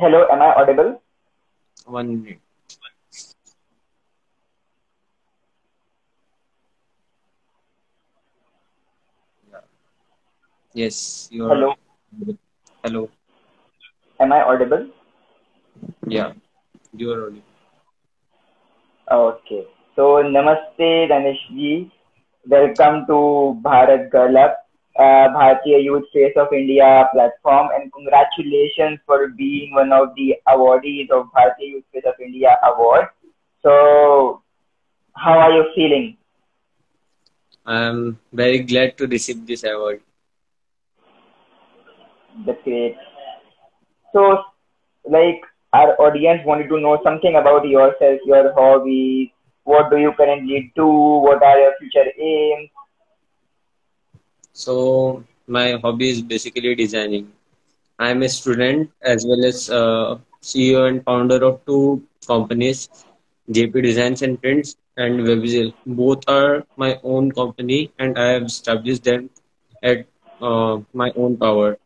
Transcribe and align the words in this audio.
Hello, 0.00 0.26
am 0.32 0.40
I 0.40 0.54
audible? 0.54 1.02
One 1.84 2.22
minute. 2.22 2.40
Yes, 10.72 11.28
you 11.30 11.44
are. 11.44 11.48
Hello, 11.54 11.74
Hello. 12.82 13.10
am 14.20 14.32
I 14.32 14.40
audible? 14.42 14.86
Yeah, 16.06 16.32
you 16.94 17.12
are 17.12 17.24
audible. 17.26 17.42
Okay. 19.12 19.66
So, 19.96 20.22
Namaste, 20.22 21.10
Ramesh 21.12 21.44
ji. 21.50 21.92
Welcome 22.48 23.04
to 23.06 23.60
Bharat 23.62 24.10
Girl 24.10 24.38
Up, 24.38 24.56
uh, 24.56 24.69
Uh, 25.00 25.28
Bharatiya 25.34 25.82
Youth 25.82 26.04
Face 26.12 26.34
of 26.36 26.52
India 26.52 27.08
platform, 27.14 27.68
and 27.74 27.90
congratulations 27.92 28.98
for 29.06 29.28
being 29.28 29.74
one 29.74 29.92
of 29.92 30.08
the 30.16 30.34
awardees 30.48 31.10
of 31.10 31.26
Bharatiya 31.36 31.68
Youth 31.74 31.84
Face 31.92 32.04
of 32.06 32.14
India 32.20 32.56
award. 32.70 33.06
So, 33.62 34.42
how 35.16 35.38
are 35.38 35.52
you 35.52 35.64
feeling? 35.74 36.16
I 37.66 37.84
am 37.84 38.18
very 38.32 38.60
glad 38.60 38.98
to 38.98 39.06
receive 39.06 39.46
this 39.46 39.64
award. 39.64 40.02
That's 42.46 42.62
great. 42.64 42.96
So, 44.12 44.44
like, 45.04 45.40
our 45.72 45.94
audience 46.00 46.42
wanted 46.46 46.68
to 46.68 46.80
know 46.80 47.00
something 47.04 47.36
about 47.36 47.66
yourself, 47.68 48.20
your 48.26 48.52
hobbies, 48.54 49.30
what 49.64 49.90
do 49.90 49.98
you 49.98 50.12
currently 50.16 50.72
do, 50.76 50.86
what 50.88 51.42
are 51.42 51.58
your 51.58 51.74
future 51.80 52.10
aims? 52.18 52.69
So 54.60 55.24
my 55.46 55.66
hobby 55.82 56.10
is 56.10 56.22
basically 56.22 56.74
designing. 56.74 57.32
I 57.98 58.10
am 58.10 58.22
a 58.22 58.28
student 58.28 58.90
as 59.02 59.24
well 59.28 59.44
as 59.44 59.70
uh, 59.70 60.18
CEO 60.42 60.88
and 60.88 61.04
founder 61.04 61.42
of 61.44 61.64
two 61.66 62.02
companies, 62.26 62.88
JP 63.50 63.82
Designs 63.82 64.22
and 64.22 64.40
Prints 64.40 64.76
and 64.96 65.20
Webzil. 65.20 65.72
Both 65.86 66.28
are 66.28 66.64
my 66.76 66.98
own 67.02 67.30
company 67.32 67.92
and 67.98 68.18
I 68.18 68.28
have 68.34 68.44
established 68.44 69.04
them 69.04 69.30
at 69.82 70.06
uh, 70.40 70.78
my 70.92 71.10
own 71.16 71.36
power. 71.36 71.78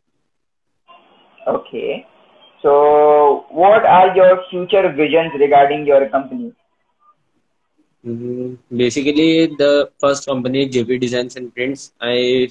Okay. 1.47 2.07
So, 2.63 3.47
what 3.51 3.85
are 3.85 4.15
your 4.17 4.43
future 4.51 4.93
visions 4.93 5.33
regarding 5.39 5.87
your 5.87 6.09
company? 6.09 6.53
Mhm. 8.05 8.59
Basically, 8.83 9.47
the 9.63 9.91
first 10.01 10.27
company, 10.27 10.69
JP 10.69 10.99
Designs 10.99 11.37
and 11.37 11.53
Prints, 11.55 11.93
I 12.01 12.49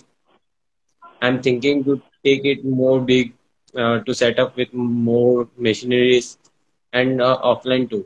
am 1.27 1.41
thinking 1.41 1.83
to 1.85 2.01
take 2.25 2.45
it 2.45 2.63
more 2.65 2.99
big, 3.01 3.33
uh, 3.77 3.99
to 3.99 4.13
set 4.13 4.39
up 4.39 4.55
with 4.57 4.73
more 4.73 5.47
machineries 5.57 6.37
and 6.93 7.21
uh, 7.21 7.37
offline 7.43 7.89
too. 7.89 8.05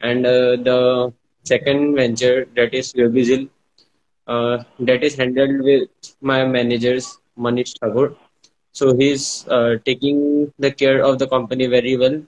And 0.00 0.26
uh, 0.26 0.56
the 0.68 1.12
second 1.44 1.94
venture, 1.96 2.46
that 2.56 2.74
is 2.74 2.92
Webizil, 2.94 3.48
uh, 4.26 4.58
that 4.80 5.02
is 5.04 5.14
handled 5.16 5.60
with 5.62 5.88
my 6.20 6.44
managers, 6.46 7.18
Manish 7.38 7.72
Thakur. 7.80 8.14
So 8.72 8.94
he's 8.96 9.46
uh, 9.48 9.76
taking 9.84 10.52
the 10.58 10.70
care 10.70 11.02
of 11.04 11.18
the 11.18 11.26
company 11.26 11.66
very 11.66 11.96
well. 11.96 12.20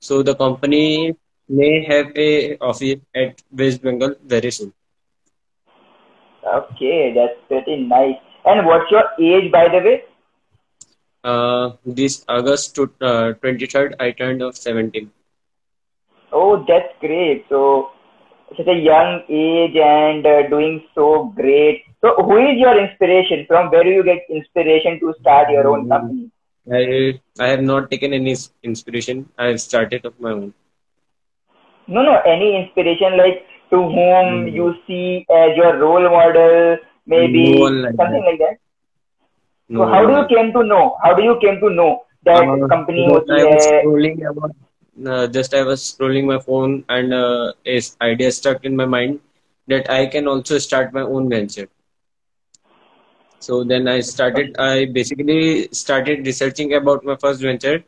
So 0.00 0.22
the 0.22 0.34
company 0.34 1.14
may 1.48 1.84
have 1.84 2.12
a 2.16 2.56
office 2.58 3.00
at 3.14 3.40
West 3.52 3.82
Bengal 3.82 4.14
very 4.24 4.50
soon. 4.50 4.72
Okay, 6.44 7.12
that's 7.14 7.38
pretty 7.48 7.76
nice. 7.76 8.16
And 8.44 8.66
what's 8.66 8.90
your 8.90 9.04
age, 9.20 9.50
by 9.52 9.68
the 9.68 9.78
way? 9.78 10.04
Uh, 11.24 11.72
this 11.84 12.24
August 12.28 12.74
to 12.76 12.84
uh, 13.00 13.32
23rd, 13.40 13.94
I 13.98 14.12
turned 14.12 14.42
of 14.42 14.56
17. 14.56 15.10
Oh, 16.32 16.64
that's 16.68 16.92
great. 17.00 17.44
So, 17.48 17.90
such 18.56 18.66
a 18.66 18.74
young 18.74 19.22
age 19.28 19.76
and 19.76 20.26
uh, 20.26 20.48
doing 20.48 20.82
so 20.94 21.32
great. 21.36 21.84
So, 22.00 22.14
who 22.16 22.36
is 22.38 22.58
your 22.58 22.76
inspiration? 22.78 23.44
From 23.46 23.70
where 23.70 23.84
do 23.84 23.90
you 23.90 24.02
get 24.04 24.26
inspiration 24.28 24.98
to 25.00 25.14
start 25.20 25.50
your 25.50 25.68
own 25.68 25.86
Mm, 25.86 25.88
company? 25.88 26.30
I 26.72 27.20
I 27.38 27.48
have 27.48 27.62
not 27.62 27.90
taken 27.90 28.12
any 28.12 28.34
inspiration. 28.62 29.28
I 29.38 29.46
have 29.46 29.60
started 29.60 30.04
of 30.04 30.18
my 30.20 30.30
own. 30.32 30.54
No, 31.88 32.02
no, 32.02 32.18
any 32.26 32.56
inspiration 32.62 33.16
like 33.16 33.44
to 33.70 33.76
whom 33.82 34.46
No, 34.46 34.48
you 34.48 34.74
see 34.86 35.24
as 35.30 35.56
your 35.56 35.76
role 35.78 36.08
model, 36.10 36.76
maybe 37.06 37.44
like 37.62 37.96
something 37.96 38.22
that. 38.22 38.24
like 38.28 38.38
that. 38.38 38.56
No, 39.68 39.84
so 39.84 39.92
how 39.92 40.06
do 40.06 40.12
you 40.12 40.26
came 40.28 40.52
to 40.52 40.62
know? 40.64 40.96
How 41.02 41.14
do 41.14 41.22
you 41.22 41.38
came 41.40 41.60
to 41.60 41.70
know 41.70 42.02
that 42.24 42.42
uh, 42.42 42.68
company 42.68 43.06
was 43.08 43.24
I 43.30 43.44
was 43.44 43.66
scrolling 43.66 44.18
about, 44.30 44.52
uh, 45.06 45.26
just 45.28 45.54
I 45.54 45.62
was 45.62 45.80
scrolling 45.82 46.26
my 46.26 46.38
phone 46.38 46.84
and 46.88 47.12
uh, 47.14 47.52
this 47.64 47.96
idea 48.00 48.30
stuck 48.32 48.64
in 48.64 48.76
my 48.76 48.86
mind 48.86 49.20
that 49.68 49.90
I 49.90 50.06
can 50.06 50.28
also 50.28 50.58
start 50.58 50.92
my 50.92 51.02
own 51.02 51.28
venture. 51.28 51.68
So 53.38 53.64
then 53.64 53.88
I 53.88 54.00
started. 54.00 54.56
I 54.58 54.86
basically 54.86 55.68
started 55.72 56.26
researching 56.26 56.74
about 56.74 57.04
my 57.04 57.16
first 57.16 57.40
venture 57.42 57.82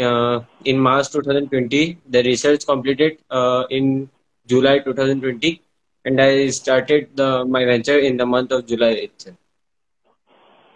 uh, 0.00 0.40
in 0.64 0.78
March 0.78 1.10
2020. 1.10 1.98
The 2.08 2.22
research 2.22 2.66
completed 2.66 3.18
uh, 3.30 3.64
in 3.70 4.08
July 4.46 4.78
2020 4.80 5.62
and 6.06 6.20
I 6.22 6.48
started 6.48 7.10
the 7.16 7.44
my 7.44 7.66
venture 7.66 7.98
in 7.98 8.16
the 8.16 8.26
month 8.26 8.52
of 8.52 8.66
July 8.66 8.92
itself. 9.08 9.36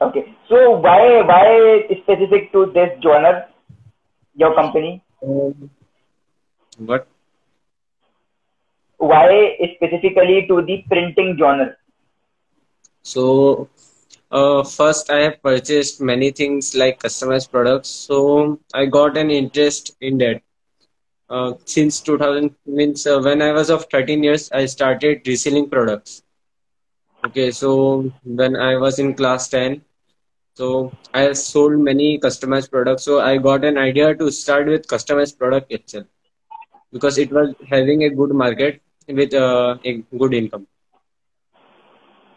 Okay. 0.02 0.24
So, 0.48 0.58
why 0.86 1.22
why 1.30 1.86
specific 2.02 2.52
to 2.52 2.66
this 2.74 2.90
genre? 3.02 3.46
Your 4.34 4.54
company? 4.54 5.02
Um, 5.22 5.70
But 6.80 7.08
Why 8.98 9.56
specifically 9.76 10.46
to 10.48 10.62
the 10.62 10.84
printing 10.88 11.36
genre? 11.38 11.76
so 13.02 13.68
uh, 14.30 14.62
first, 14.64 15.10
I 15.10 15.20
have 15.20 15.42
purchased 15.42 16.00
many 16.00 16.30
things 16.30 16.74
like 16.74 17.00
customized 17.00 17.50
products. 17.50 17.88
So 17.88 18.58
I 18.74 18.86
got 18.86 19.16
an 19.16 19.30
interest 19.30 19.96
in 20.00 20.18
that. 20.18 20.42
Uh, 21.30 21.54
since 21.64 22.00
2000 22.00 22.54
means 22.66 23.06
uh, 23.06 23.20
when 23.20 23.40
I 23.42 23.52
was 23.52 23.70
of 23.70 23.86
13 23.90 24.22
years, 24.24 24.50
I 24.52 24.66
started 24.66 25.26
reselling 25.26 25.70
products. 25.70 26.22
Okay, 27.26 27.50
so 27.50 28.10
when 28.24 28.56
I 28.56 28.76
was 28.76 28.98
in 28.98 29.14
class 29.14 29.48
10, 29.48 29.82
so 30.54 30.92
I 31.14 31.32
sold 31.32 31.78
many 31.78 32.18
customized 32.18 32.70
products. 32.70 33.04
So 33.04 33.20
I 33.20 33.38
got 33.38 33.64
an 33.64 33.78
idea 33.78 34.14
to 34.14 34.30
start 34.30 34.66
with 34.68 34.86
customized 34.88 35.38
product 35.38 35.72
itself 35.72 36.06
because 36.92 37.18
it 37.18 37.32
was 37.32 37.54
having 37.68 38.04
a 38.04 38.10
good 38.10 38.32
market 38.32 38.82
with 39.08 39.34
uh, 39.34 39.76
a 39.84 40.02
good 40.18 40.34
income. 40.34 40.66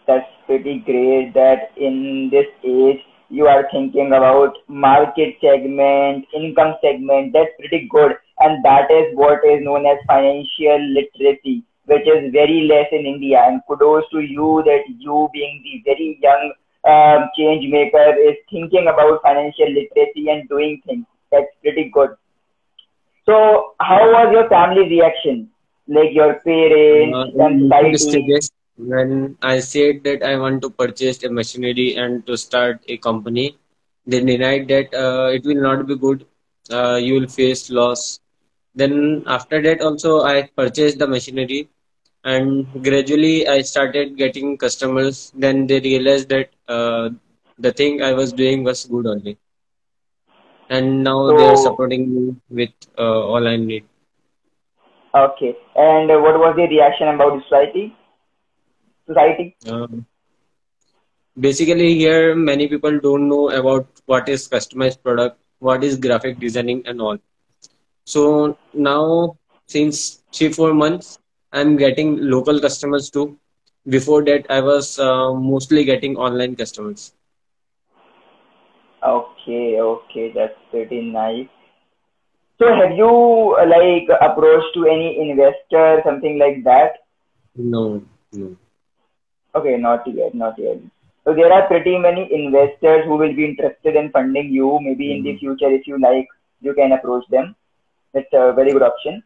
That's 0.07 0.29
pretty 0.45 0.79
great 0.79 1.33
that 1.33 1.71
in 1.77 2.29
this 2.31 2.47
age 2.63 3.01
you 3.29 3.47
are 3.47 3.67
thinking 3.71 4.07
about 4.07 4.55
market 4.67 5.35
segment, 5.41 6.25
income 6.33 6.75
segment. 6.81 7.33
That's 7.33 7.51
pretty 7.59 7.87
good. 7.89 8.13
And 8.39 8.63
that 8.65 8.89
is 8.91 9.15
what 9.15 9.39
is 9.45 9.61
known 9.63 9.85
as 9.85 9.97
financial 10.07 10.79
literacy, 10.97 11.63
which 11.85 12.07
is 12.07 12.31
very 12.31 12.67
less 12.69 12.87
in 12.91 13.05
India. 13.05 13.43
And 13.45 13.61
kudos 13.67 14.03
to 14.11 14.19
you 14.19 14.61
that 14.65 14.83
you 14.99 15.29
being 15.33 15.61
the 15.63 15.81
very 15.91 16.19
young 16.21 16.53
um, 16.87 17.29
change 17.37 17.65
maker 17.71 18.13
is 18.29 18.35
thinking 18.51 18.87
about 18.87 19.21
financial 19.23 19.67
literacy 19.69 20.29
and 20.29 20.47
doing 20.49 20.81
things. 20.85 21.05
That's 21.31 21.51
pretty 21.61 21.89
good. 21.93 22.09
So 23.25 23.73
how 23.79 24.11
was 24.11 24.29
your 24.31 24.47
family 24.49 24.87
reaction? 24.89 25.49
Like 25.87 26.13
your 26.13 26.35
parents 26.45 27.19
Uh, 27.19 27.25
and 27.37 27.61
society? 27.71 28.39
when 28.77 29.35
I 29.41 29.59
said 29.59 30.03
that 30.03 30.23
I 30.23 30.37
want 30.37 30.61
to 30.61 30.69
purchase 30.69 31.23
a 31.23 31.29
machinery 31.29 31.95
and 31.95 32.25
to 32.27 32.37
start 32.37 32.79
a 32.87 32.97
company, 32.97 33.55
They 34.05 34.19
denied 34.23 34.67
that 34.69 34.93
uh, 34.93 35.27
it 35.35 35.43
will 35.45 35.61
not 35.61 35.85
be 35.87 35.95
good. 35.95 36.25
Uh, 36.71 36.95
you 36.95 37.13
will 37.15 37.27
face 37.27 37.69
loss. 37.69 38.19
Then 38.75 39.23
after 39.27 39.61
that 39.61 39.81
also 39.81 40.21
I 40.21 40.49
purchased 40.55 40.99
the 40.99 41.07
machinery 41.07 41.69
and 42.23 42.67
gradually 42.83 43.47
I 43.47 43.61
started 43.61 44.17
getting 44.17 44.57
customers. 44.57 45.31
Then 45.35 45.67
they 45.67 45.79
realized 45.79 46.29
that 46.29 46.49
uh, 46.67 47.09
the 47.57 47.71
thing 47.71 48.01
I 48.01 48.13
was 48.13 48.33
doing 48.33 48.63
was 48.63 48.85
good 48.85 49.05
only, 49.07 49.37
and 50.69 51.03
now 51.03 51.31
they 51.31 51.45
are 51.47 51.55
supporting 51.55 52.03
me 52.13 52.35
with 52.49 52.71
uh, 52.97 53.21
all 53.31 53.47
I 53.47 53.55
need. 53.57 53.85
okay. 55.13 55.55
And 55.75 56.09
what 56.21 56.37
was 56.39 56.55
the 56.55 56.67
reaction 56.67 57.07
about 57.09 57.41
society? 57.43 57.95
Society? 59.07 59.55
Um, 59.67 60.05
basically, 61.39 61.95
here 61.95 62.35
many 62.35 62.67
people 62.67 62.99
don't 62.99 63.27
know 63.29 63.49
about 63.49 63.87
what 64.05 64.27
is 64.29 64.47
customized 64.47 65.01
product, 65.03 65.39
what 65.59 65.83
is 65.83 65.97
graphic 65.97 66.39
designing, 66.39 66.83
and 66.85 67.01
all. 67.01 67.17
So 68.05 68.57
now, 68.73 69.37
since 69.67 70.21
three 70.33 70.51
four 70.51 70.73
months, 70.73 71.19
I'm 71.51 71.75
getting 71.77 72.17
local 72.21 72.59
customers 72.59 73.09
too. 73.09 73.37
Before 73.87 74.23
that, 74.25 74.45
I 74.49 74.61
was 74.61 74.99
uh, 74.99 75.33
mostly 75.33 75.83
getting 75.85 76.15
online 76.17 76.55
customers. 76.55 77.13
Okay, 79.03 79.79
okay, 79.79 80.31
that's 80.33 80.57
pretty 80.71 81.01
nice. 81.11 81.47
So 82.59 82.67
have 82.73 82.91
you 82.97 83.55
uh, 83.59 83.65
like 83.67 84.07
approached 84.21 84.73
to 84.75 84.85
any 84.85 85.29
investor, 85.29 86.01
something 86.05 86.37
like 86.39 86.63
that? 86.63 86.93
No, 87.55 88.03
no. 88.31 88.57
Okay, 89.55 89.77
not 89.77 90.05
yet, 90.07 90.33
not 90.35 90.57
yet. 90.57 90.77
So 91.23 91.33
there 91.33 91.51
are 91.51 91.67
pretty 91.67 91.97
many 91.97 92.27
investors 92.33 93.05
who 93.05 93.15
will 93.15 93.33
be 93.35 93.45
interested 93.45 93.95
in 93.95 94.11
funding 94.11 94.51
you. 94.51 94.79
Maybe 94.81 95.11
in 95.13 95.23
the 95.23 95.33
Mhm. 95.33 95.37
future, 95.37 95.69
if 95.69 95.87
you 95.87 95.99
like, 95.99 96.27
you 96.61 96.73
can 96.73 96.91
approach 96.91 97.25
them. 97.29 97.55
It's 98.13 98.29
a 98.33 98.53
very 98.53 98.71
good 98.71 98.83
option. 98.83 99.23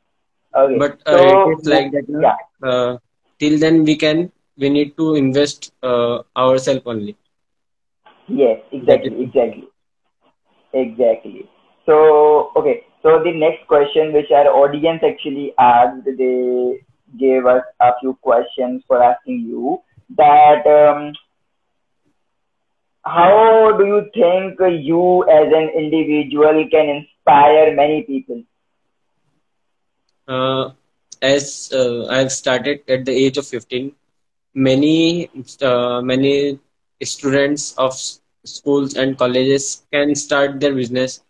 Okay, 0.56 0.82
But 0.82 1.02
uh, 1.06 1.38
so 1.42 1.52
is 1.52 1.66
like 1.66 1.92
that. 1.92 2.04
No? 2.08 2.24
yeah, 2.24 2.36
Uh, 2.64 2.98
till 3.40 3.58
then, 3.60 3.84
we 3.84 3.96
can 3.96 4.32
we 4.58 4.70
need 4.70 4.96
to 4.98 5.16
invest 5.16 5.72
uh, 5.84 6.22
ourselves 6.38 6.82
only. 6.86 7.16
yes, 8.28 8.60
exactly, 8.72 9.24
exactly, 9.24 9.68
exactly. 10.74 11.50
So 11.86 12.52
okay, 12.56 12.84
so 13.02 13.20
the 13.24 13.32
next 13.34 13.68
question 13.68 14.14
which 14.14 14.32
our 14.32 14.48
audience 14.48 15.02
actually 15.04 15.54
asked, 15.60 16.06
they 16.06 16.80
gave 17.20 17.46
us 17.46 17.64
a 17.80 17.92
few 18.00 18.16
questions 18.22 18.84
for 18.88 19.02
asking 19.04 19.40
you 19.48 19.80
that 20.18 20.64
um, 20.68 21.14
how 23.06 23.72
do 23.78 23.86
you 23.86 24.02
think 24.14 24.60
you 24.84 25.24
as 25.30 25.48
an 25.54 25.70
individual 25.82 26.66
can 26.72 26.88
inspire 26.90 27.74
many 27.76 28.04
people? 28.04 28.42
Uh, 30.28 30.70
as 31.22 31.72
uh, 31.74 32.06
I've 32.08 32.32
started 32.32 32.82
at 32.88 33.06
the 33.06 33.12
age 33.14 33.38
of 33.38 33.48
15. 33.48 33.92
Many 34.54 35.30
uh, 35.62 36.02
many 36.02 36.60
students 37.04 37.74
of 37.78 37.94
schools 38.46 38.96
and 38.96 39.18
colleges 39.18 39.84
can 39.92 40.16
start 40.16 40.60
their 40.60 40.74
business, 40.74 41.22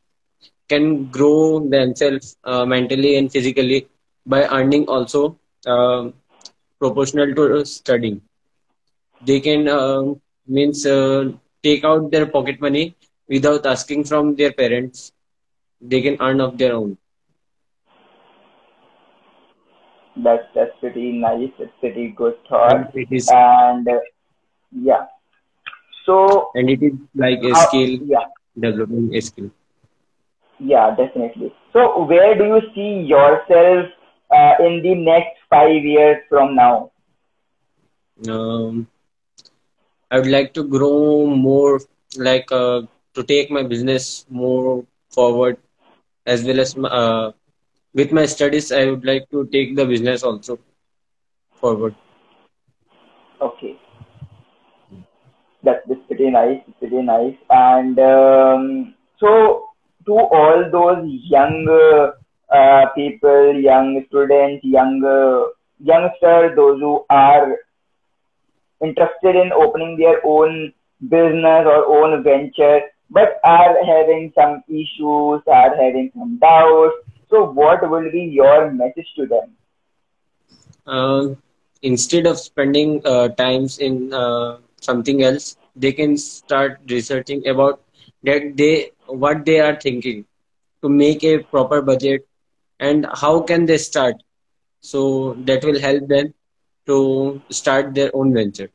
can 0.70 1.06
grow 1.06 1.60
themselves 1.60 2.38
uh, 2.44 2.66
mentally 2.66 3.18
and 3.18 3.32
physically 3.32 3.88
by 4.26 4.44
earning 4.48 4.86
also 4.88 5.38
uh, 5.68 6.10
proportional 6.80 7.34
to 7.36 7.66
studying. 7.66 8.22
They 9.22 9.40
can 9.40 9.68
uh, 9.68 10.14
means 10.48 10.86
uh, 10.86 11.32
take 11.64 11.84
out 11.84 12.12
their 12.12 12.26
pocket 12.26 12.60
money 12.62 12.96
without 13.28 13.66
asking 13.66 14.06
from 14.06 14.36
their 14.36 14.52
parents. 14.52 15.12
They 15.82 16.02
can 16.02 16.18
earn 16.22 16.42
of 16.42 16.58
their 16.58 16.74
own, 16.76 16.98
That's 20.24 20.44
that's 20.56 20.72
pretty 20.80 21.12
nice. 21.14 21.52
It's 21.60 21.72
pretty 21.80 22.10
good 22.10 22.36
thought. 22.50 22.84
and 22.84 22.90
it 22.94 23.08
is 23.12 23.34
And 23.34 23.88
uh, 23.88 24.00
yeah, 24.72 25.06
so 26.06 26.56
and 26.56 26.69
it 26.69 26.81
is 26.81 26.94
like 27.16 27.42
a 27.44 27.54
how? 27.54 27.66
skill 27.66 28.00
Yeah, 28.00 28.25
developing 28.60 29.14
a 29.16 29.22
skill. 29.22 29.50
yeah, 30.60 30.96
definitely. 30.96 31.54
So 31.74 32.06
where 32.06 32.36
do 32.38 32.46
you 32.46 32.62
see 32.75 33.06
yourself 33.08 33.88
uh, 34.31 34.54
in 34.60 34.81
the 34.84 34.96
next 34.96 35.38
five 35.50 35.84
years 35.84 36.18
from 36.30 36.56
now? 36.56 36.92
Um, 38.28 38.88
I 40.12 40.18
would 40.19 40.28
like 40.28 40.54
to 40.54 40.64
grow 40.64 41.25
more, 41.28 41.80
like 42.18 42.52
uh, 42.52 42.81
to 43.14 43.24
take 43.24 43.50
my 43.52 43.64
business 43.64 44.25
more 44.30 44.86
forward, 45.10 45.58
as 46.25 46.44
well 46.44 46.60
as 46.60 46.75
my, 46.75 46.90
uh, 46.90 47.31
with 47.94 48.12
my 48.12 48.25
studies. 48.25 48.72
I 48.72 48.86
would 48.86 49.06
like 49.06 49.30
to 49.31 49.45
take 49.48 49.75
the 49.75 49.86
business 49.86 50.24
also 50.24 50.60
forward. 51.56 51.95
Okay, 53.42 53.78
that's, 55.63 55.86
that's 55.88 56.01
pretty 56.07 56.30
nice. 56.30 56.62
Pretty 56.80 57.01
nice. 57.01 57.36
And 57.50 58.00
um, 58.00 58.95
so 59.19 59.69
to 60.06 60.13
all 60.13 60.69
those 60.72 61.04
young 61.06 61.68
uh, 62.50 62.86
people, 62.95 63.60
young 63.60 64.04
students, 64.07 64.63
young 64.63 65.04
uh, 65.04 65.51
youngsters, 65.80 66.56
those 66.56 66.80
who 66.80 67.06
are 67.10 67.57
interested 68.81 69.36
in 69.36 69.51
opening 69.51 69.98
their 69.98 70.25
own 70.25 70.74
business 71.01 71.66
or 71.66 71.86
own 71.86 72.24
venture, 72.24 72.81
but 73.10 73.40
are 73.44 73.75
having 73.86 74.31
some 74.36 74.63
issues, 74.68 75.42
are 75.48 75.75
having 75.75 76.12
some 76.18 76.38
doubts. 76.40 76.95
So, 77.30 77.52
what 77.52 77.90
will 77.90 78.12
be 78.12 78.22
your 78.24 78.72
message 78.72 79.14
to 79.16 79.26
them? 79.26 79.56
Uh, 80.86 81.30
instead 81.81 82.26
of 82.26 82.38
spending 82.40 83.02
uh, 83.06 83.28
times 83.30 83.78
in 83.80 84.14
uh, 84.14 84.57
something 84.81 85.22
else, 85.24 85.56
they 85.76 85.92
can 85.92 86.18
start 86.18 86.80
researching 86.90 87.46
about 87.48 87.81
that 88.24 88.56
they 88.57 88.92
what 89.07 89.46
they 89.46 89.60
are 89.60 89.76
thinking 89.80 90.26
to 90.81 90.90
make 90.90 91.24
a 91.24 91.40
proper 91.40 91.81
budget 91.81 92.26
and 92.80 93.06
how 93.22 93.40
can 93.42 93.66
they 93.66 93.78
start. 93.78 94.16
So 94.81 95.36
that 95.46 95.64
will 95.64 95.80
help 95.80 96.07
them 96.07 96.34
to 96.88 97.42
start 97.50 97.94
their 97.96 98.12
own 98.16 98.34
venture. 98.34 98.69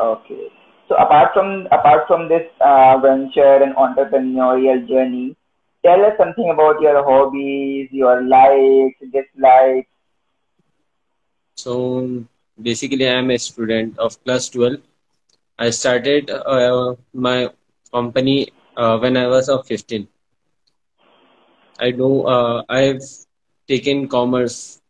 Okay. 0.00 0.48
So, 0.88 0.96
apart 0.96 1.32
from 1.34 1.66
apart 1.70 2.06
from 2.06 2.28
this 2.28 2.46
uh, 2.60 2.98
venture 2.98 3.62
and 3.62 3.74
entrepreneurial 3.76 4.86
journey, 4.88 5.36
tell 5.84 6.04
us 6.04 6.14
something 6.18 6.50
about 6.50 6.80
your 6.80 7.02
hobbies, 7.04 7.88
your 7.92 8.22
likes, 8.22 8.98
dislikes. 9.12 9.88
So 11.56 12.24
basically, 12.60 13.08
I 13.08 13.12
am 13.14 13.30
a 13.30 13.38
student 13.38 13.98
of 13.98 14.22
class 14.24 14.48
12. 14.48 14.80
I 15.58 15.70
started 15.70 16.30
uh, 16.30 16.94
my 17.12 17.48
company 17.92 18.48
uh, 18.76 18.98
when 18.98 19.16
I 19.16 19.26
was 19.26 19.48
of 19.48 19.66
15. 19.66 20.08
I 21.78 21.90
know 21.90 22.24
uh, 22.26 22.62
I've 22.68 23.02
taken 23.68 24.08
commerce 24.08 24.80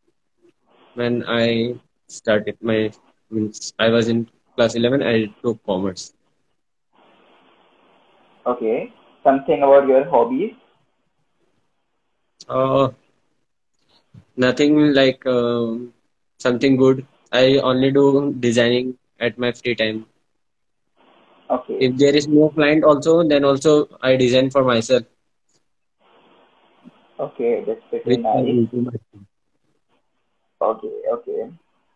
when 0.95 1.25
I 1.27 1.75
started 2.09 2.57
my 2.61 2.91
means 3.31 3.73
I 3.79 3.89
was 3.89 4.09
in 4.09 4.29
class 4.57 4.75
11. 4.75 5.03
I 5.03 5.27
took 5.43 5.65
commerce. 5.65 6.13
Okay. 8.47 8.93
Something 9.25 9.63
about 9.63 9.87
your 9.89 10.05
hobbies. 10.09 10.55
Uh, 12.51 12.91
nothing 14.37 14.93
like 14.95 15.25
um 15.27 15.93
something 16.39 16.77
good. 16.77 17.07
I 17.33 17.59
only 17.59 17.93
do 17.93 18.35
designing 18.41 18.99
at 19.21 19.39
my 19.39 19.53
free 19.53 19.75
time. 19.77 20.07
Okay. 21.51 21.77
If 21.81 21.97
there 21.97 22.15
is 22.17 22.29
no 22.29 22.51
client 22.51 22.85
also, 22.85 23.23
then 23.23 23.45
also 23.45 23.89
I 24.03 24.17
design 24.17 24.51
for 24.51 24.65
myself, 24.65 25.05
Okay. 27.21 27.65
That's 27.67 27.83
pretty 27.91 28.17
nice. 28.17 28.45
will 28.45 28.67
do 28.67 28.81
myself. 28.83 29.25
Okay, 30.63 30.97
okay. 31.13 31.51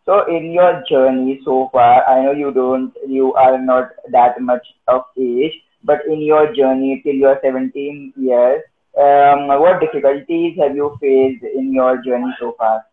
So 0.05 0.25
in 0.27 0.51
your 0.51 0.83
journey 0.89 1.41
so 1.45 1.69
far, 1.71 2.05
I 2.07 2.23
know 2.23 2.31
you 2.31 2.51
don't, 2.51 2.93
you 3.07 3.33
are 3.33 3.57
not 3.61 3.89
that 4.11 4.41
much 4.41 4.65
of 4.87 5.03
age, 5.17 5.53
but 5.83 6.05
in 6.07 6.21
your 6.21 6.53
journey 6.53 7.01
till 7.03 7.13
you 7.15 7.27
are 7.27 7.39
17 7.43 8.13
years, 8.17 8.61
um, 8.97 9.47
what 9.61 9.79
difficulties 9.79 10.57
have 10.59 10.75
you 10.75 10.95
faced 11.01 11.43
in 11.43 11.73
your 11.73 12.01
journey 12.03 12.33
so 12.39 12.53
far? 12.57 12.83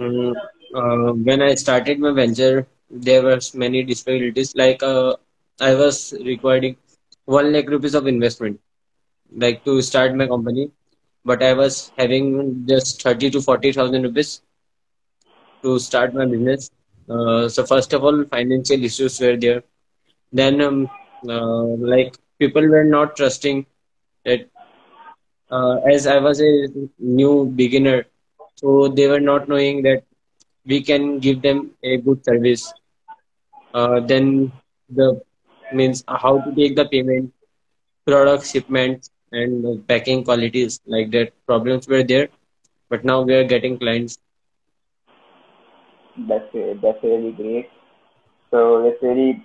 Mm, 0.00 0.34
uh, 0.74 1.12
when 1.12 1.42
I 1.42 1.54
started 1.54 1.98
my 1.98 2.12
venture, 2.12 2.66
there 2.90 3.22
was 3.22 3.54
many 3.54 3.82
difficulties. 3.84 4.54
Like 4.54 4.82
uh, 4.82 5.14
I 5.60 5.74
was 5.74 6.14
requiring 6.24 6.76
one 7.24 7.52
lakh 7.52 7.68
rupees 7.68 7.94
of 7.94 8.06
investment, 8.06 8.60
like 9.36 9.64
to 9.64 9.80
start 9.82 10.14
my 10.14 10.26
company, 10.26 10.70
but 11.24 11.42
I 11.42 11.52
was 11.54 11.92
having 11.98 12.64
just 12.68 13.02
thirty 13.02 13.30
to 13.30 13.40
forty 13.40 13.72
thousand 13.72 14.02
rupees 14.02 14.42
to 15.62 15.78
start 15.78 16.14
my 16.14 16.26
business. 16.26 16.70
Uh, 17.08 17.48
so 17.48 17.64
first 17.64 17.92
of 17.92 18.04
all, 18.04 18.24
financial 18.30 18.82
issues 18.84 19.20
were 19.20 19.36
there. 19.36 19.62
Then 20.32 20.60
um, 20.60 20.90
uh, 21.28 21.64
like 21.92 22.14
people 22.38 22.66
were 22.68 22.84
not 22.84 23.16
trusting 23.16 23.66
that 24.24 24.48
uh, 25.52 25.76
as 25.94 26.06
I 26.06 26.18
was 26.18 26.40
a 26.40 26.52
new 26.98 27.46
beginner, 27.46 28.04
so 28.56 28.88
they 28.88 29.08
were 29.08 29.20
not 29.20 29.48
knowing 29.48 29.82
that 29.82 30.04
we 30.66 30.82
can 30.82 31.18
give 31.20 31.42
them 31.42 31.70
a 31.82 31.98
good 31.98 32.24
service. 32.24 32.72
Uh, 33.74 34.00
then 34.00 34.52
the 34.90 35.20
means 35.72 36.04
how 36.08 36.38
to 36.40 36.54
take 36.54 36.76
the 36.76 36.86
payment, 36.86 37.32
product 38.06 38.46
shipment, 38.46 39.08
and 39.32 39.86
packing 39.88 40.24
qualities 40.24 40.80
like 40.86 41.10
that. 41.12 41.32
Problems 41.46 41.88
were 41.88 42.02
there, 42.04 42.28
but 42.90 43.04
now 43.04 43.22
we 43.22 43.34
are 43.34 43.44
getting 43.44 43.78
clients. 43.78 44.18
That's 46.28 46.52
that's 46.82 47.02
really 47.02 47.32
great. 47.32 47.70
So 48.50 48.86
it's 48.86 49.00
very 49.00 49.44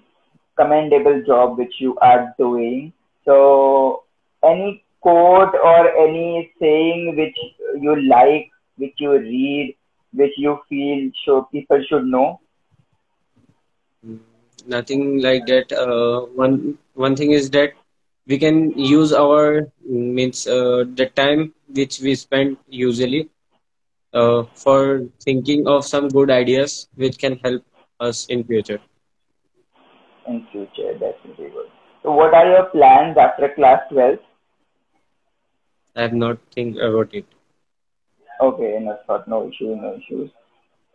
commendable 0.58 1.24
job 1.26 1.58
which 1.58 1.76
you 1.80 1.98
are 2.02 2.34
doing. 2.38 2.94
So 3.26 4.04
any 4.44 4.84
quote 5.02 5.54
or 5.64 5.82
any 6.08 6.52
saying 6.60 7.16
which 7.18 7.38
you 7.82 7.96
like, 8.10 8.50
which 8.78 8.96
you 8.98 9.12
read, 9.18 9.76
which 10.14 10.34
you 10.38 10.60
feel 10.70 11.12
show 11.26 11.44
people 11.52 11.84
should 11.90 12.06
know? 12.06 12.40
Nothing 14.66 15.22
like 15.22 15.46
that. 15.48 15.72
Uh, 15.72 16.22
one 16.36 16.78
one 16.94 17.16
thing 17.16 17.32
is 17.32 17.50
that 17.52 17.74
we 18.28 18.38
can 18.38 18.72
use 18.78 19.14
our 19.14 19.68
means 19.86 20.48
uh, 20.48 20.84
the 21.02 21.08
time 21.16 21.54
which 21.68 22.00
we 22.02 22.16
spend 22.16 22.58
usually 22.68 23.30
uh, 24.14 24.44
for 24.56 25.04
thinking 25.24 25.68
of 25.68 25.86
some 25.86 26.08
good 26.10 26.30
ideas 26.30 26.88
which 26.96 27.18
can 27.18 27.38
help 27.44 27.64
us 28.00 28.26
in 28.28 28.44
future. 28.44 28.80
in 30.28 30.46
future. 30.52 30.94
Really 31.00 31.50
good. 31.52 31.68
So, 32.04 32.12
what 32.12 32.34
are 32.34 32.46
your 32.48 32.66
plans 32.66 33.18
after 33.18 33.50
class 33.56 33.82
12? 33.92 34.20
I 35.98 36.04
have 36.04 36.14
not 36.14 36.40
think 36.54 36.78
about 36.78 37.14
it. 37.16 37.26
Okay, 38.42 38.80
no, 38.82 38.98
thought, 39.08 39.28
no 39.28 39.48
issues, 39.50 39.78
no 39.82 39.96
issues. 39.96 40.32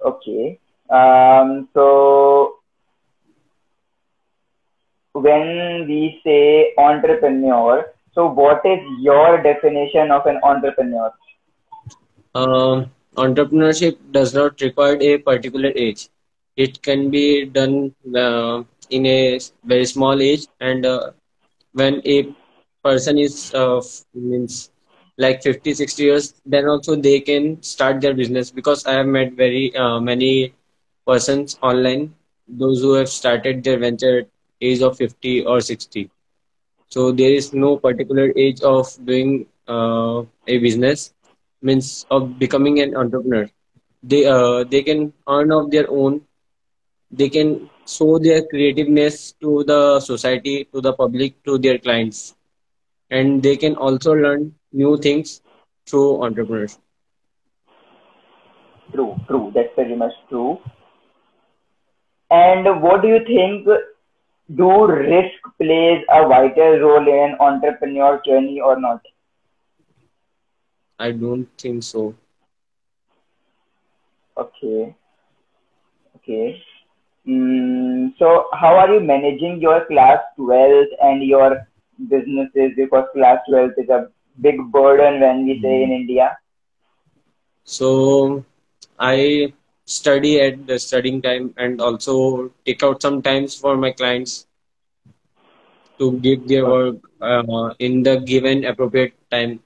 Okay. 0.04 0.58
Um, 0.90 1.68
so, 1.74 2.56
when 5.14 5.86
we 5.88 6.20
say 6.24 6.74
entrepreneur, 6.78 7.86
so 8.14 8.28
what 8.28 8.62
is 8.64 8.80
your 9.00 9.42
definition 9.42 10.10
of 10.12 10.26
an 10.26 10.40
entrepreneur? 10.44 11.12
Um, 12.34 12.90
entrepreneurship 13.16 13.98
does 14.12 14.34
not 14.34 14.60
require 14.60 14.98
a 15.00 15.18
particular 15.18 15.72
age. 15.76 16.08
It 16.56 16.82
can 16.82 17.10
be 17.10 17.46
done 17.46 17.94
uh, 18.16 18.64
in 18.90 19.06
a 19.06 19.40
very 19.64 19.86
small 19.86 20.20
age, 20.22 20.46
and 20.60 20.86
uh, 20.86 21.12
when 21.72 22.02
a 22.06 22.34
person 22.84 23.18
is 23.18 23.54
uh, 23.54 23.82
means 24.14 24.71
like 25.18 25.42
50, 25.42 25.74
60 25.74 26.04
years, 26.04 26.34
then 26.46 26.66
also 26.66 26.94
they 26.96 27.20
can 27.20 27.62
start 27.62 28.00
their 28.00 28.14
business 28.14 28.50
because 28.50 28.86
I 28.86 28.92
have 28.94 29.06
met 29.06 29.32
very 29.34 29.74
uh, 29.76 30.00
many 30.00 30.52
persons 31.06 31.58
online, 31.62 32.14
those 32.48 32.80
who 32.80 32.94
have 32.94 33.08
started 33.08 33.62
their 33.64 33.78
venture 33.78 34.20
at 34.20 34.28
age 34.60 34.80
of 34.82 34.96
50 34.96 35.44
or 35.44 35.60
60. 35.60 36.10
So 36.88 37.12
there 37.12 37.32
is 37.32 37.52
no 37.52 37.76
particular 37.76 38.32
age 38.36 38.60
of 38.62 38.86
doing 39.04 39.46
uh, 39.68 40.22
a 40.46 40.58
business, 40.58 41.12
means 41.62 42.06
of 42.10 42.38
becoming 42.38 42.80
an 42.80 42.96
entrepreneur. 42.96 43.48
They 44.02 44.26
uh, 44.26 44.64
they 44.64 44.82
can 44.82 45.12
earn 45.28 45.52
of 45.52 45.70
their 45.70 45.88
own. 45.90 46.22
They 47.10 47.28
can 47.28 47.68
show 47.86 48.18
their 48.18 48.42
creativeness 48.42 49.32
to 49.40 49.64
the 49.64 50.00
society, 50.00 50.64
to 50.72 50.80
the 50.80 50.92
public, 50.92 51.42
to 51.44 51.58
their 51.58 51.78
clients, 51.78 52.34
and 53.10 53.42
they 53.42 53.56
can 53.56 53.76
also 53.76 54.12
learn 54.14 54.54
new 54.72 54.96
things 54.98 55.40
through 55.86 56.22
entrepreneurs. 56.22 56.78
True, 58.92 59.16
true. 59.28 59.50
That's 59.54 59.74
very 59.76 59.96
much 59.96 60.12
true. 60.28 60.58
And 62.30 62.82
what 62.82 63.02
do 63.02 63.08
you 63.08 63.24
think? 63.24 63.66
Do 64.54 64.86
risk 64.86 65.40
plays 65.58 66.04
a 66.10 66.26
vital 66.26 66.78
role 66.78 67.06
in 67.06 67.32
an 67.32 67.36
entrepreneur 67.40 68.20
journey 68.24 68.60
or 68.60 68.78
not? 68.80 69.00
I 70.98 71.12
don't 71.12 71.46
think 71.58 71.82
so. 71.82 72.14
Okay, 74.36 74.94
okay. 76.16 76.62
Mm, 77.26 78.14
so, 78.18 78.46
how 78.52 78.74
are 78.76 78.92
you 78.92 79.00
managing 79.00 79.60
your 79.60 79.84
class 79.86 80.18
12 80.36 80.86
and 81.02 81.22
your 81.24 81.66
businesses? 82.08 82.72
Because 82.76 83.04
class 83.14 83.38
12 83.48 83.70
is 83.78 83.88
a 83.88 84.08
big 84.40 84.58
burden 84.72 85.20
when 85.20 85.44
we 85.46 85.60
say 85.60 85.82
in 85.82 85.90
India. 85.92 86.36
So 87.64 88.44
I 88.98 89.52
study 89.84 90.40
at 90.40 90.66
the 90.66 90.78
studying 90.78 91.20
time 91.22 91.54
and 91.56 91.80
also 91.80 92.50
take 92.64 92.82
out 92.82 93.02
some 93.02 93.22
times 93.22 93.54
for 93.54 93.76
my 93.76 93.92
clients 93.92 94.46
to 95.98 96.12
give 96.18 96.48
their 96.48 96.66
work 96.66 96.96
uh, 97.20 97.74
in 97.78 98.02
the 98.02 98.16
given 98.20 98.64
appropriate 98.64 99.14
time. 99.30 99.60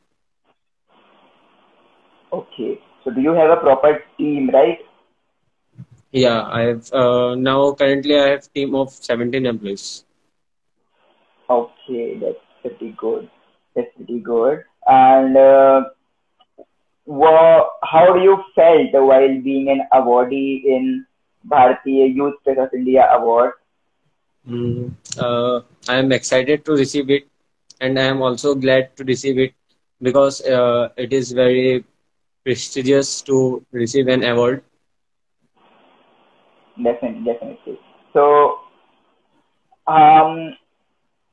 Okay. 2.33 2.81
So, 3.05 3.11
do 3.11 3.21
you 3.21 3.33
have 3.33 3.51
a 3.51 3.57
proper 3.57 4.03
team, 4.19 4.51
right? 4.51 4.79
Yeah, 6.13 6.43
I 6.43 6.61
have 6.63 6.93
uh, 6.93 7.35
now 7.35 7.73
currently 7.73 8.19
I 8.19 8.29
have 8.31 8.53
team 8.53 8.75
of 8.75 8.91
17 8.91 9.47
employees. 9.47 10.05
Okay, 11.49 12.19
that's 12.19 12.39
pretty 12.63 12.95
good. 12.99 13.31
That's 13.77 13.95
pretty 13.97 14.21
good. 14.21 14.65
And 14.87 15.37
uh, 15.37 15.83
how 17.83 18.13
do 18.15 18.21
you 18.21 18.43
felt 18.57 18.93
while 18.95 19.43
being 19.43 19.71
an 19.71 19.83
awardee 19.93 20.65
in 20.65 21.07
Bharatiya 21.49 22.15
Youth 22.15 22.35
Press 22.45 22.59
of 22.61 22.71
India 22.75 23.09
Award? 23.13 23.53
Mm, 24.49 24.93
uh, 25.19 25.61
I 25.89 25.97
am 25.99 26.13
excited 26.13 26.65
to 26.67 26.73
receive 26.73 27.11
it 27.11 27.29
and 27.81 27.99
I 27.99 28.05
am 28.05 28.23
also 28.23 28.55
glad 28.55 28.97
to 28.97 29.05
receive 29.05 29.39
it 29.39 29.55
because 30.03 30.41
uh, 30.43 30.91
it 30.97 31.13
is 31.13 31.33
very 31.33 31.85
prestigious 32.45 33.23
to 33.23 33.65
receive 33.73 34.09
an 34.09 34.25
award. 34.25 34.63
Definitely, 36.83 37.33
definitely. 37.33 37.79
So, 38.13 38.59
um, 39.87 40.57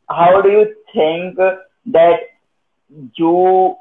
how 0.09 0.41
do 0.41 0.49
you 0.49 0.75
think 0.93 1.37
that 1.37 2.19
you, 3.15 3.75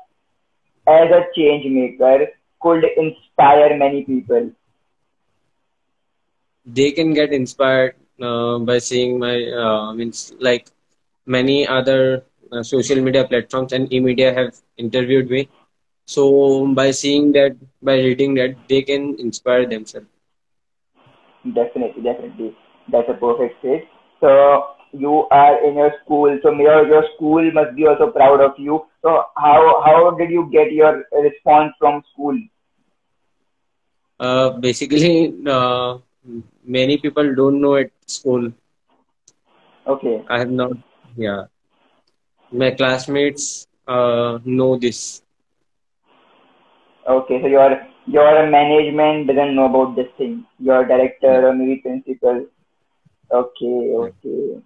as 0.86 1.10
a 1.10 1.24
change 1.34 1.64
maker, 1.66 2.28
could 2.60 2.84
inspire 2.96 3.76
many 3.76 4.04
people? 4.04 4.50
they 6.66 6.90
can 6.92 7.12
get 7.14 7.32
inspired 7.32 7.94
uh, 8.22 8.58
by 8.58 8.78
seeing 8.78 9.18
my 9.18 9.36
uh, 9.64 9.92
means 9.94 10.32
like 10.40 10.66
many 11.26 11.66
other 11.66 12.24
uh, 12.52 12.62
social 12.62 13.00
media 13.00 13.24
platforms 13.24 13.72
and 13.72 13.92
e-media 13.92 14.32
have 14.34 14.54
interviewed 14.76 15.28
me 15.30 15.48
so 16.06 16.66
by 16.74 16.90
seeing 16.90 17.32
that 17.32 17.56
by 17.82 17.94
reading 18.08 18.34
that 18.34 18.56
they 18.68 18.82
can 18.82 19.16
inspire 19.18 19.66
themselves 19.66 20.06
Definitely, 21.54 22.02
definitely. 22.02 22.56
That's 22.90 23.08
a 23.08 23.14
perfect 23.14 23.60
fit. 23.62 23.88
So 24.20 24.71
you 24.92 25.26
are 25.30 25.64
in 25.66 25.74
your 25.76 25.92
school, 26.04 26.38
so 26.42 26.52
your 26.52 26.86
your 26.86 27.04
school 27.14 27.50
must 27.52 27.74
be 27.76 27.86
also 27.86 28.10
proud 28.10 28.40
of 28.40 28.58
you. 28.58 28.84
So 29.02 29.24
how 29.36 29.82
how 29.86 30.10
did 30.22 30.30
you 30.30 30.48
get 30.52 30.72
your 30.72 31.04
response 31.28 31.72
from 31.78 32.02
school? 32.12 32.38
uh, 34.20 34.50
basically 34.60 35.32
uh, 35.46 35.98
many 36.64 36.96
people 36.98 37.34
don't 37.34 37.60
know 37.60 37.76
at 37.76 37.90
school 38.06 38.52
Okay, 39.86 40.24
i 40.34 40.38
have 40.40 40.50
not 40.50 40.72
yeah 41.16 41.42
my 42.58 42.70
classmates 42.78 43.66
uh, 43.88 44.38
know 44.44 44.76
this 44.76 45.22
okay. 47.08 47.40
So 47.42 47.46
your 47.48 47.70
your 48.06 48.46
management 48.50 49.26
doesn't 49.28 49.54
know 49.54 49.66
about 49.66 49.96
this 49.96 50.08
thing. 50.18 50.44
Your 50.58 50.84
director 50.86 51.48
or 51.48 51.54
maybe 51.54 51.76
principal. 51.82 52.46
Okay, 53.32 53.78
okay. 54.06 54.62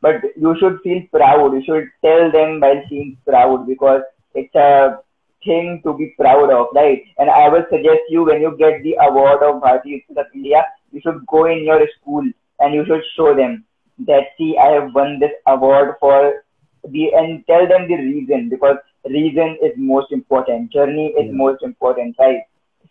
But 0.00 0.22
you 0.36 0.56
should 0.58 0.80
feel 0.82 1.02
proud. 1.12 1.54
You 1.54 1.62
should 1.64 1.88
tell 2.04 2.30
them 2.30 2.60
while 2.60 2.82
being 2.88 3.16
proud 3.26 3.66
because 3.66 4.02
it's 4.34 4.54
a 4.54 5.00
thing 5.44 5.80
to 5.84 5.96
be 5.96 6.14
proud 6.18 6.50
of, 6.50 6.68
right? 6.74 7.02
And 7.18 7.30
I 7.30 7.48
will 7.48 7.64
suggest 7.70 8.00
you 8.08 8.24
when 8.24 8.40
you 8.40 8.56
get 8.58 8.82
the 8.82 8.96
award 9.00 9.42
of 9.42 9.60
Bharatiya 9.62 10.02
Youth 10.08 10.16
of 10.16 10.26
India, 10.34 10.64
you 10.92 11.00
should 11.00 11.26
go 11.26 11.46
in 11.46 11.64
your 11.64 11.86
school 12.00 12.24
and 12.60 12.74
you 12.74 12.84
should 12.86 13.02
show 13.16 13.34
them 13.34 13.64
that 14.06 14.28
see 14.36 14.56
I 14.58 14.68
have 14.72 14.94
won 14.94 15.18
this 15.18 15.32
award 15.46 15.96
for 16.00 16.44
the 16.88 17.12
and 17.14 17.44
tell 17.46 17.66
them 17.66 17.88
the 17.88 17.96
reason 17.96 18.48
because 18.48 18.76
reason 19.08 19.58
is 19.62 19.72
most 19.76 20.12
important. 20.12 20.72
Journey 20.72 21.08
is 21.18 21.26
yeah. 21.26 21.32
most 21.32 21.62
important, 21.62 22.16
right? 22.18 22.42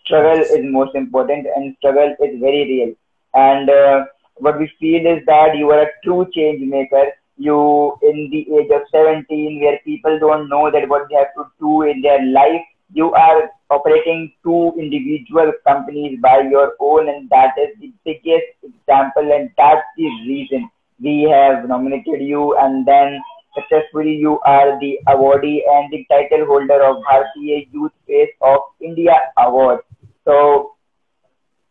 Struggle 0.06 0.38
yes 0.38 0.52
is 0.52 0.66
most 0.66 0.96
important 0.96 1.48
and 1.56 1.76
struggle 1.78 2.16
is 2.22 2.40
very 2.40 2.64
real. 2.72 2.94
And 3.34 3.70
uh, 3.70 4.06
what 4.40 4.60
we 4.60 4.72
feel 4.80 5.06
is 5.06 5.24
that 5.26 5.58
you 5.58 5.70
are 5.72 5.84
a 5.84 5.92
true 6.04 6.28
change 6.34 6.62
maker 6.70 7.06
you 7.38 7.96
in 8.02 8.30
the 8.32 8.42
age 8.58 8.72
of 8.72 8.82
17 8.92 9.62
where 9.62 9.80
people 9.86 10.18
don't 10.20 10.50
know 10.50 10.72
that 10.72 10.90
what 10.90 11.08
they 11.10 11.16
have 11.16 11.34
to 11.36 11.46
do 11.60 11.84
in 11.84 12.02
their 12.02 12.24
life 12.26 12.66
you 12.94 13.12
are 13.14 13.50
operating 13.70 14.32
two 14.44 14.74
individual 14.78 15.52
companies 15.68 16.20
by 16.22 16.40
your 16.50 16.74
own 16.80 17.10
and 17.10 17.30
that 17.30 17.54
is 17.58 17.70
the 17.80 17.92
biggest 18.06 18.48
example 18.64 19.32
and 19.32 19.50
that's 19.58 19.86
the 19.98 20.06
reason 20.28 20.70
we 21.00 21.24
have 21.24 21.68
nominated 21.68 22.22
you 22.22 22.58
and 22.58 22.88
then 22.88 23.20
successfully 23.58 24.16
you 24.16 24.40
are 24.40 24.80
the 24.80 24.98
awardee 25.08 25.62
and 25.76 25.92
the 25.92 26.06
title 26.10 26.46
holder 26.46 26.82
of 26.84 27.04
Bharatiya 27.04 27.68
Youth 27.72 27.92
Face 28.06 28.30
of 28.42 28.60
India 28.80 29.16
Award. 29.38 29.82
So 30.26 30.77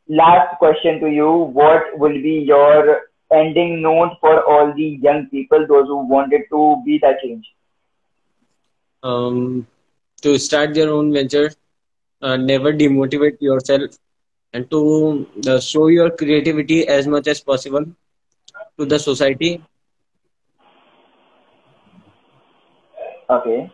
last 0.08 0.58
question 0.58 1.00
to 1.00 1.08
you, 1.08 1.30
what 1.30 1.98
will 1.98 2.20
be 2.22 2.44
your 2.46 3.02
ending 3.32 3.82
note 3.82 4.12
for 4.20 4.42
all 4.44 4.72
the 4.74 4.98
young 5.02 5.26
people, 5.30 5.66
those 5.66 5.86
who 5.86 6.06
wanted 6.06 6.42
to 6.50 6.82
be 6.84 6.98
the 6.98 7.14
change? 7.22 7.44
Um, 9.02 9.66
to 10.22 10.38
start 10.38 10.74
their 10.74 10.90
own 10.90 11.12
venture, 11.12 11.50
uh, 12.22 12.36
never 12.36 12.72
demotivate 12.72 13.40
yourself, 13.40 13.90
and 14.52 14.70
to 14.70 15.26
uh, 15.48 15.60
show 15.60 15.88
your 15.88 16.10
creativity 16.10 16.86
as 16.88 17.06
much 17.06 17.26
as 17.28 17.40
possible 17.40 17.84
to 18.78 18.84
the 18.86 18.98
society. 18.98 19.62
Okay. 23.28 23.70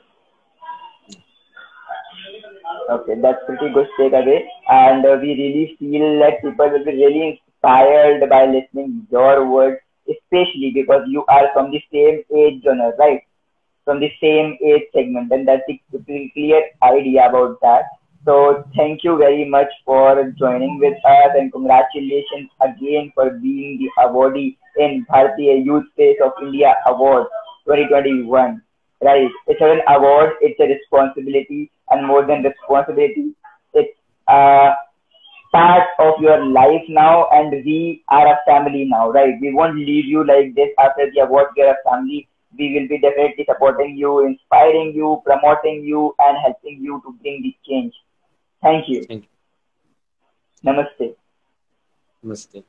Okay, 2.92 3.14
that's 3.22 3.42
pretty 3.46 3.72
good 3.72 3.88
takeaway. 3.98 4.40
And 4.68 5.06
uh, 5.06 5.18
we 5.20 5.30
really 5.40 5.76
feel 5.78 6.18
that 6.20 6.42
people 6.42 6.68
will 6.70 6.84
be 6.84 6.92
really 6.92 7.38
inspired 7.38 8.28
by 8.28 8.44
listening 8.46 9.06
your 9.10 9.48
words, 9.48 9.80
especially 10.10 10.72
because 10.74 11.02
you 11.08 11.24
are 11.28 11.48
from 11.54 11.70
the 11.70 11.80
same 11.92 12.22
age 12.36 12.62
genre, 12.64 12.92
right? 12.98 13.22
From 13.84 14.00
the 14.00 14.10
same 14.20 14.58
age 14.64 14.82
segment, 14.94 15.32
and 15.32 15.48
that's 15.48 15.62
a 15.68 15.80
pretty 15.90 16.30
clear 16.34 16.62
idea 16.82 17.28
about 17.28 17.60
that. 17.62 17.84
So 18.24 18.64
thank 18.76 19.02
you 19.02 19.16
very 19.16 19.48
much 19.48 19.72
for 19.84 20.32
joining 20.38 20.78
with 20.78 20.98
us, 21.04 21.32
and 21.36 21.50
congratulations 21.50 22.50
again 22.60 23.10
for 23.14 23.30
being 23.30 23.78
the 23.78 23.90
awardee 24.04 24.56
in 24.76 25.06
Bharatiya 25.10 25.64
Youth 25.64 25.86
Face 25.96 26.18
of 26.22 26.32
India 26.42 26.76
Award 26.86 27.26
2021. 27.64 28.62
Right? 29.02 29.30
It's 29.48 29.60
an 29.60 29.80
award. 29.88 30.34
It's 30.40 30.60
a 30.60 30.64
responsibility, 30.64 31.70
and 31.90 32.06
more 32.06 32.24
than 32.26 32.42
responsibility, 32.44 33.34
it's 33.74 33.98
a 34.28 34.74
part 35.52 35.88
of 35.98 36.14
your 36.20 36.44
life 36.46 36.82
now 36.88 37.28
and 37.30 37.52
we 37.64 38.02
are 38.08 38.26
a 38.26 38.38
family 38.46 38.84
now, 38.84 39.10
right? 39.10 39.34
We 39.40 39.52
won't 39.52 39.76
leave 39.76 40.06
you 40.06 40.24
like 40.26 40.54
this 40.54 40.70
after 40.78 41.10
the 41.12 41.20
award. 41.20 41.48
We 41.56 41.62
are 41.62 41.74
a 41.74 41.90
family. 41.90 42.28
We 42.58 42.74
will 42.74 42.88
be 42.88 42.98
definitely 42.98 43.44
supporting 43.48 43.96
you, 43.96 44.26
inspiring 44.26 44.92
you, 44.94 45.22
promoting 45.24 45.84
you, 45.84 46.14
and 46.18 46.38
helping 46.38 46.80
you 46.82 47.02
to 47.04 47.12
bring 47.20 47.42
the 47.42 47.54
change. 47.68 47.94
Thank 48.62 48.88
you. 48.88 49.04
Thank 49.04 49.24
you. 49.24 50.70
Namaste. 50.70 51.14
Namaste. 52.24 52.64